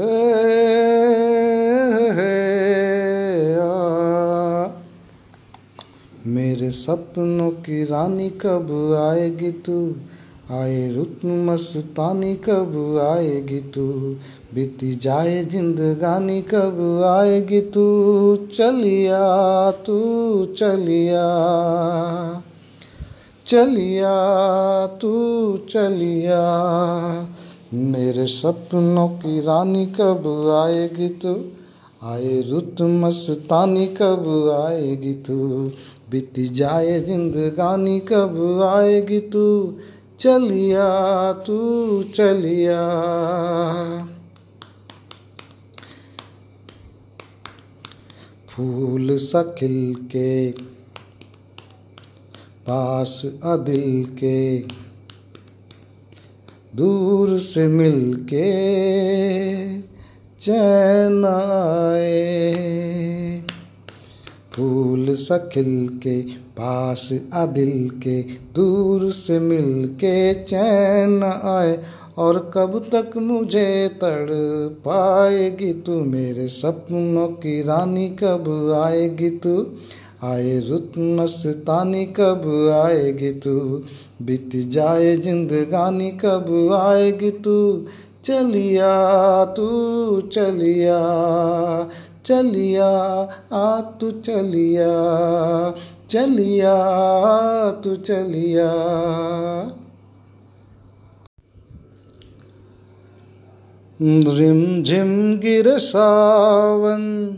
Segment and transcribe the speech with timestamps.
[0.00, 0.06] है,
[2.12, 2.34] है
[6.26, 8.70] मेरे सपनों की रानी कब
[9.00, 9.78] आएगी तू
[10.50, 13.86] आए रुत मस्तानी कब आएगी तू
[14.54, 17.84] बीती जाए जिंदगानी कब आएगी तू
[18.54, 19.24] चलिया
[19.86, 19.98] तू
[20.58, 21.24] चलिया
[23.46, 24.14] चलिया
[25.00, 25.16] तू
[25.70, 26.42] चलिया
[27.74, 31.44] मेरे सपनों की रानी कब आएगी तू?
[32.02, 35.70] आए रुत मस्तानी कब आएगी तू?
[36.10, 39.74] बीती जाए जिंदगानी कब आएगी तू?
[40.20, 42.78] चलिया तू, चलिया।
[48.48, 50.50] फूल सा खिल के,
[52.68, 54.58] पास अदिल के।
[56.76, 58.52] दूर से मिलके
[60.40, 62.36] चैन आए।
[64.52, 71.78] फूल सा खिल के पास अदिल के दूर से मिल के चैन आए।
[72.18, 74.28] और कब तक मुझे तड़
[74.68, 79.66] पाएगी तू मेरे सपनों की रानी, कब आएगी तू?
[80.24, 83.82] आए रुत मस्तानी कब आएगी तू?
[84.22, 87.86] बीत जाए जिंदगानी कब आएगी तू?
[88.24, 90.98] चलिया तू, चलिया
[92.26, 92.88] चलिया,
[93.52, 94.90] आ तू चलिया
[96.10, 96.76] चलिया
[97.72, 98.72] तू चलिया।
[104.32, 107.34] रिम झिम गिर सावन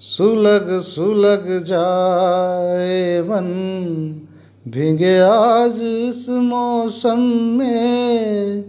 [0.00, 3.46] सुलग सुलग जाए मन,
[4.68, 7.18] भीगे आज इस मौसम
[7.58, 8.64] में।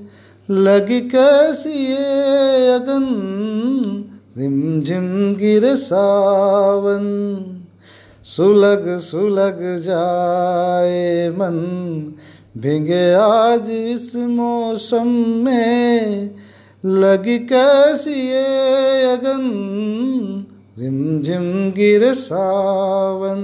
[0.50, 1.94] लगी कैसी
[2.74, 3.06] अगन
[4.38, 7.06] रिम झिम गिर सावन।
[8.24, 11.58] सुलग सुलग जाए मन,
[12.58, 15.08] भीगे आज इस मौसम
[15.46, 16.36] में।
[16.86, 18.30] लगी कैसी
[19.04, 19.70] अगन
[20.80, 23.42] रिम झिम गिर सावन।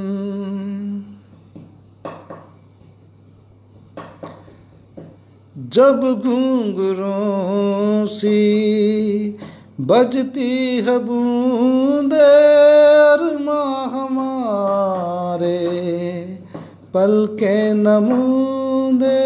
[5.74, 8.40] जब घूंघरों सी
[9.82, 12.26] बजती है बूंदे,
[13.14, 15.60] अरमा हमारे
[16.94, 19.26] पल के नमूदे।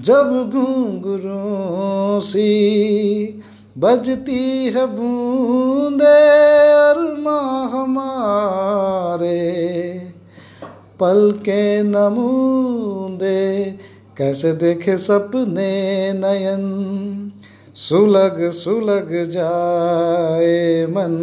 [0.00, 2.50] जब घूंघरों सी
[3.78, 6.20] बजती है बूंदे
[6.90, 9.40] अरमा हमारे।
[11.00, 13.74] पल के नमूदे,
[14.18, 17.32] कैसे देखे सपने नयन।
[17.74, 21.14] सुलग सुलग जाए मन,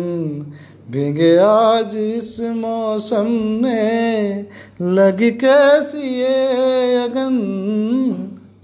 [0.92, 3.28] भीगे आज इस मौसम
[3.66, 4.46] ने।
[4.82, 7.38] लगी कैसी ये अगन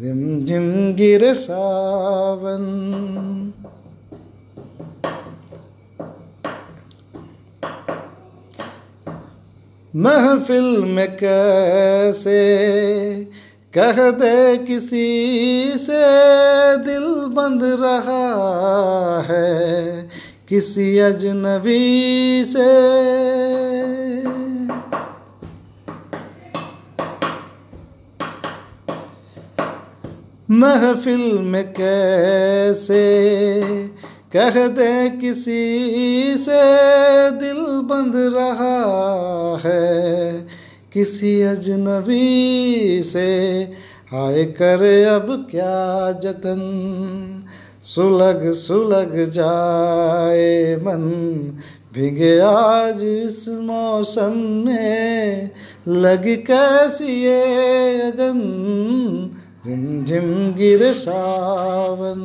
[0.02, 2.64] रिम झिम गिर सावन।
[9.98, 12.40] महफिल में कैसे
[13.78, 16.02] कह दे किसी से
[16.78, 20.10] दिल बंद रहा है
[20.50, 22.98] किसी अजनबी से?
[30.52, 33.04] महफिल में कैसे
[34.32, 36.62] कह दे किसी से
[37.32, 38.78] दिल बंद रहा
[39.66, 40.48] है,
[40.94, 43.30] किसी अजनबी से।
[44.12, 46.62] हाय करे अब क्या जतन,
[47.84, 51.08] सुलग सुलग जाए मन।
[51.94, 55.50] भीगे आज इस मौसम में,
[55.88, 58.42] लग कैसी ये अगन।
[59.66, 62.22] झिम झिम गिर सावन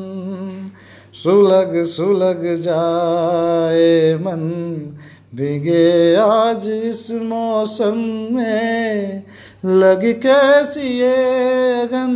[1.15, 4.41] सुलग सुलग जाए मन,
[5.35, 7.99] बिगे आज इस मौसम
[8.33, 9.23] में।
[9.65, 11.03] लग कैसी
[11.83, 12.15] अगन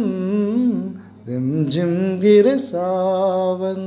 [1.28, 3.82] झिम झिम गिर सावन।